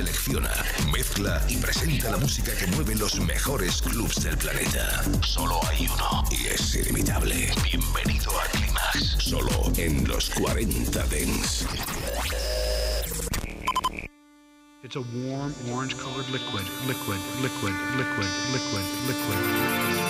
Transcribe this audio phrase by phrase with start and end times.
[0.00, 0.50] selecciona,
[0.90, 5.02] mezcla y presenta la música que mueve los mejores clubs del planeta.
[5.22, 7.52] Solo hay uno y es ilimitable.
[7.62, 11.66] Bienvenido a Climax, solo en los 40 Dents.
[14.82, 20.09] It's a warm orange colored liquid, liquid, liquid, liquid, liquid, liquid.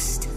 [0.00, 0.29] lost.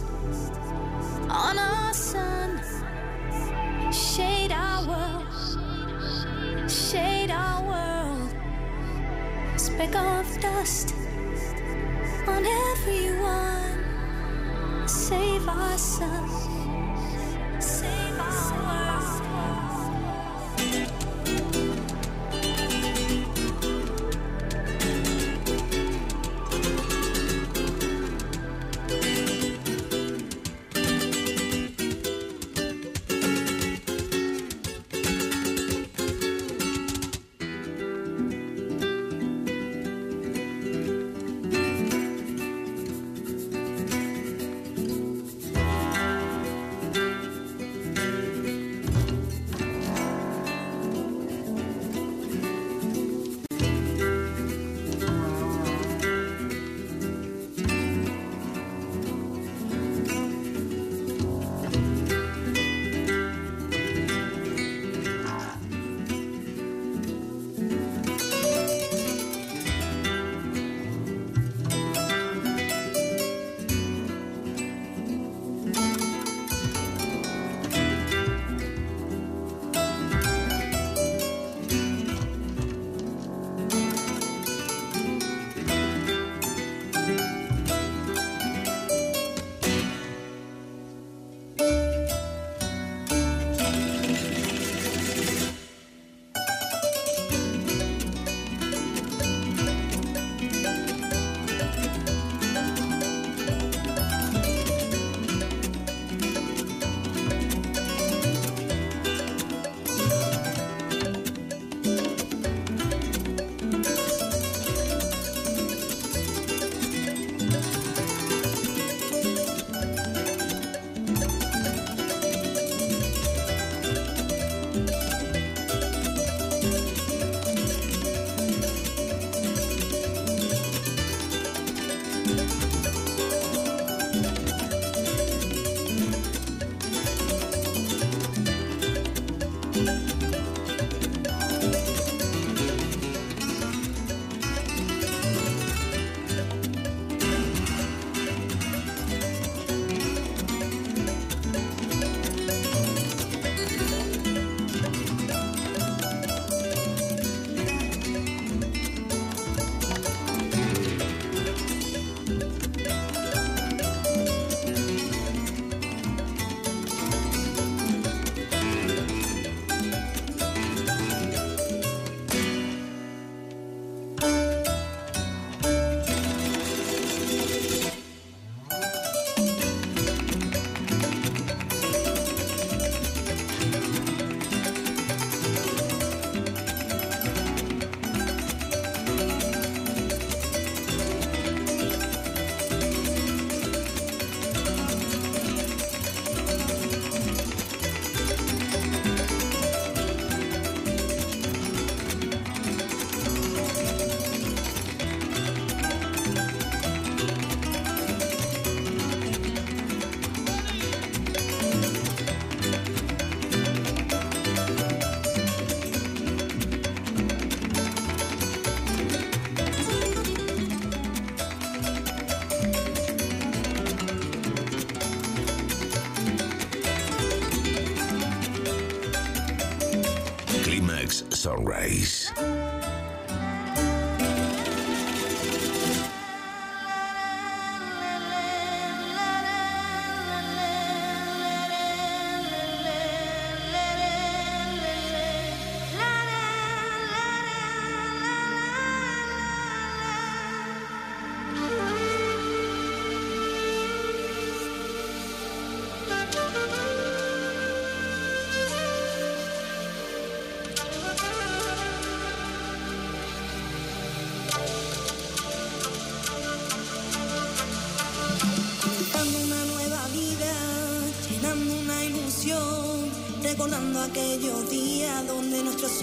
[231.73, 232.52] Sunrise.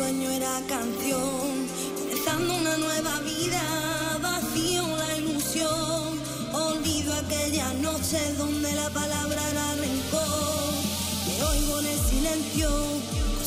[0.00, 1.68] Sueño era canción.
[1.98, 3.62] Comenzando una nueva vida,
[4.22, 6.18] vacío la ilusión,
[6.54, 10.72] olvido aquellas noches donde la palabra era rencor.
[11.26, 12.70] Me oigo en el silencio,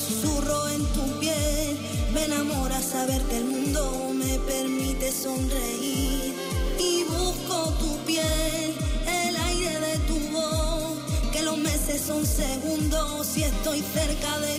[0.05, 1.77] susurro en tu piel,
[2.13, 6.35] me enamora saber que el mundo me permite sonreír
[6.79, 8.75] y busco tu piel,
[9.07, 10.99] el aire de tu voz,
[11.31, 14.52] que los meses son segundos si estoy cerca de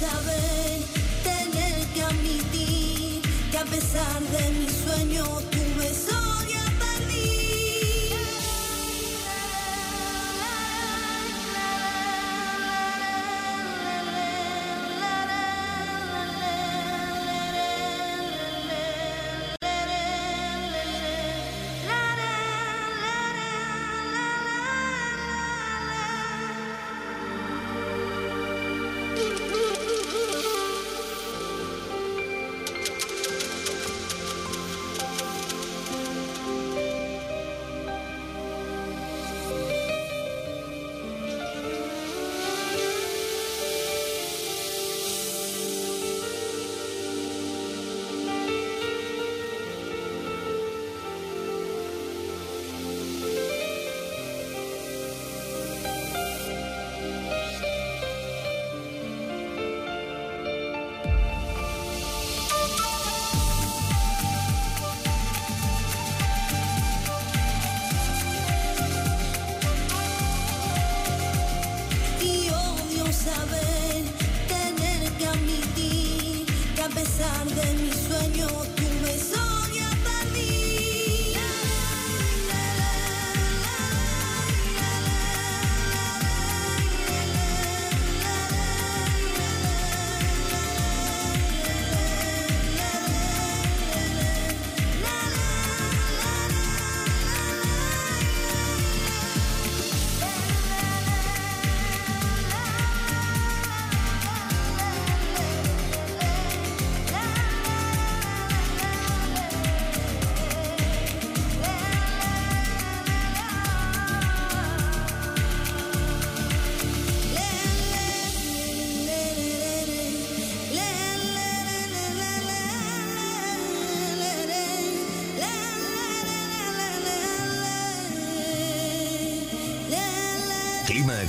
[0.00, 0.80] saber,
[1.22, 5.28] tener que admitir que a pesar de mis sueños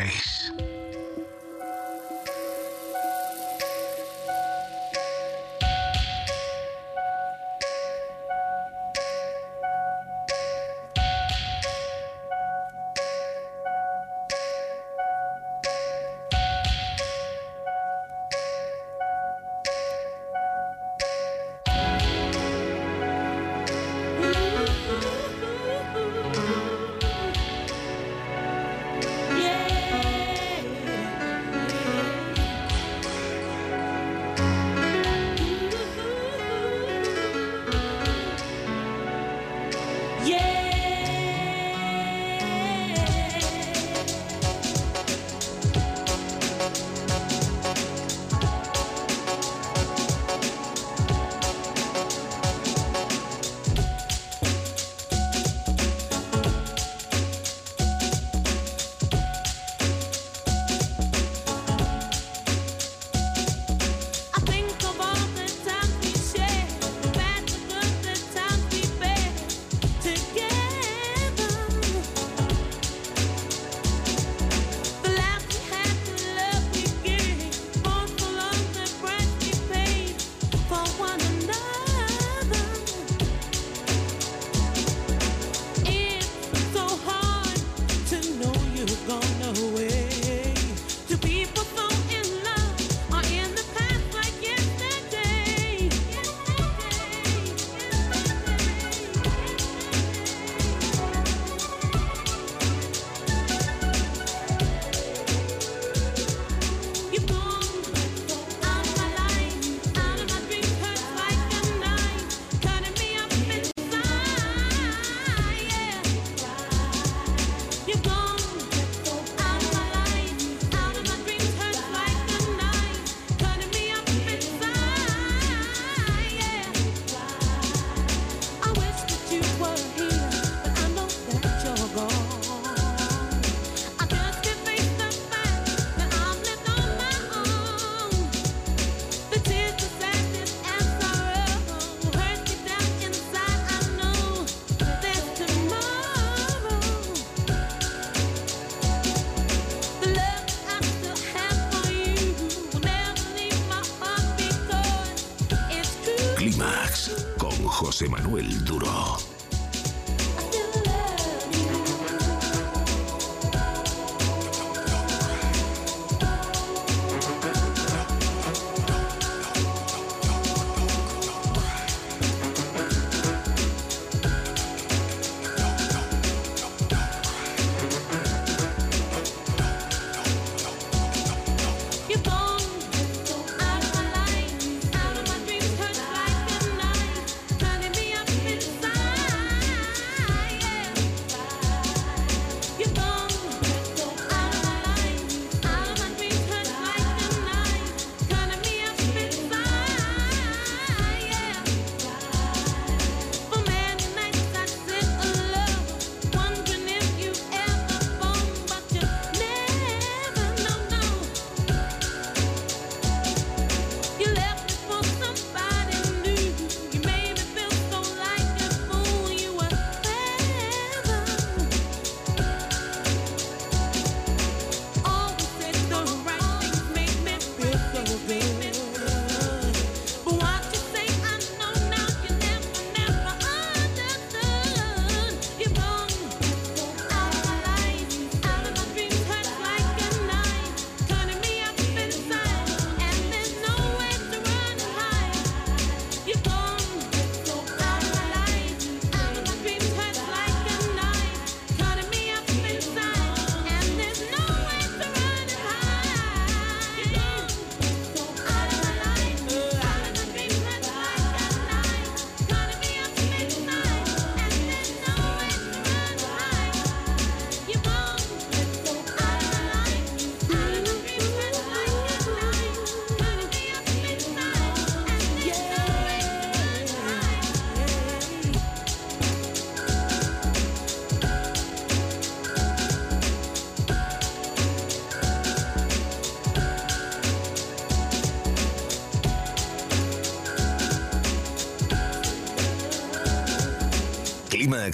[0.00, 0.29] Sunrise.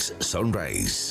[0.01, 1.06] Sunrise.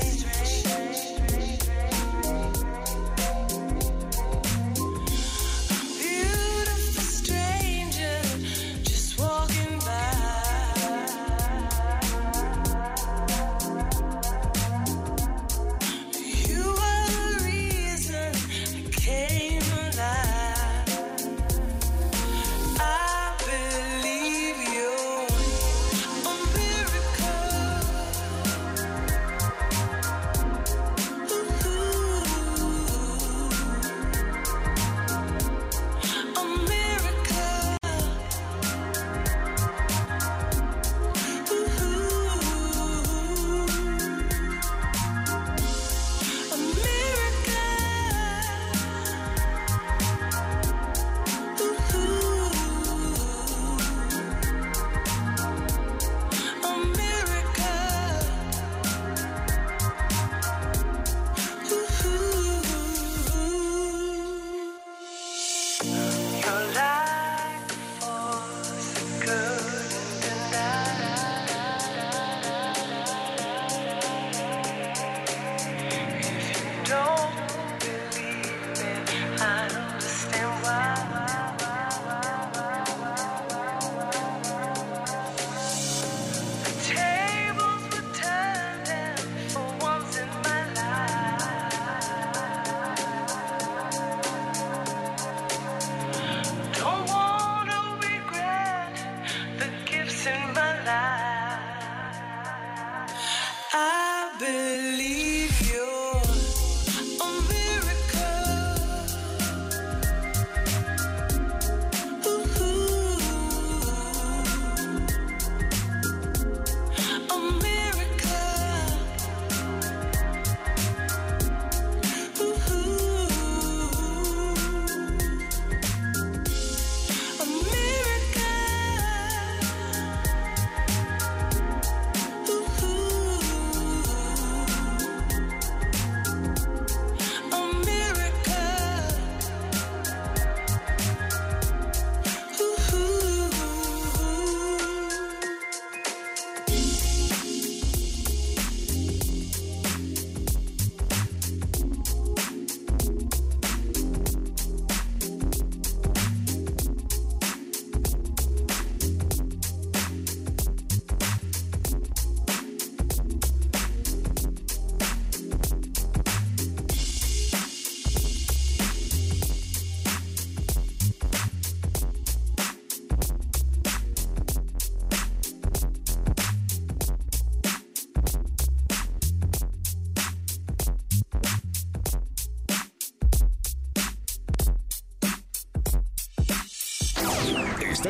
[0.00, 0.87] strange.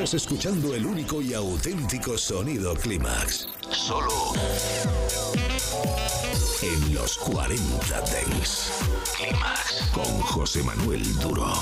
[0.09, 3.47] Estás escuchando el único y auténtico sonido Clímax.
[3.71, 4.33] Solo
[6.63, 8.71] en los 40 Dents.
[9.19, 11.53] Clímax con José Manuel Duro.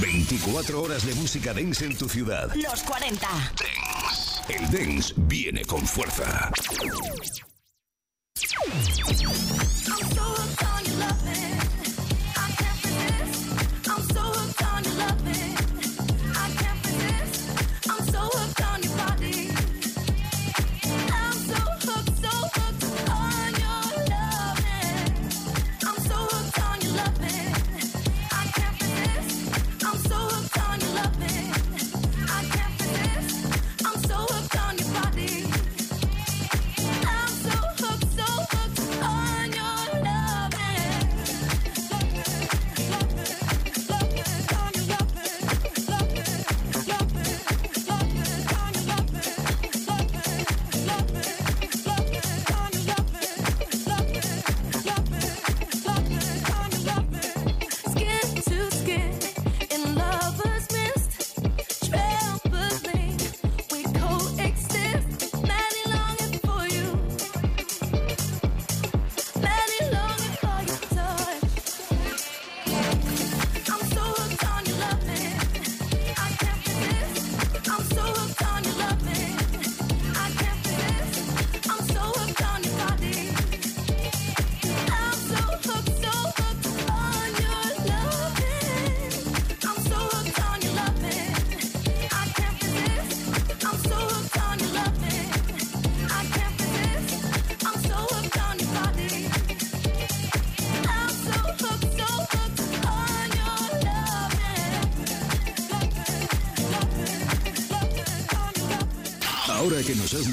[0.00, 2.48] 24 horas de música dance en tu ciudad.
[2.54, 3.26] Los 40.
[3.26, 4.54] Dance.
[4.54, 6.52] El dance viene con fuerza.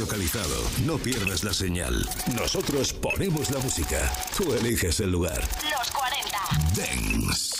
[0.07, 0.55] Localizado,
[0.85, 2.07] no pierdas la señal.
[2.33, 4.09] Nosotros ponemos la música.
[4.37, 5.41] Tú eliges el lugar.
[5.69, 6.37] Los 40.
[6.73, 7.57] Dance.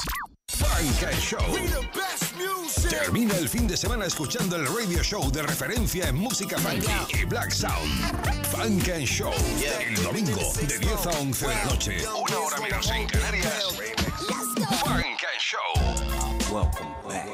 [0.47, 2.89] Funk and Show.
[2.89, 7.25] Termina el fin de semana escuchando el radio show de referencia en música funky y
[7.25, 8.45] black sound.
[8.49, 9.33] Funk and Show.
[9.85, 11.97] El domingo de 10 a 11 de la noche.
[12.07, 13.86] Una hora menos en Canarias.